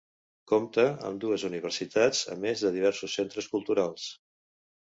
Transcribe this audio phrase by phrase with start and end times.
[0.51, 4.09] Compta amb dues universitats a més de diversos centres culturals.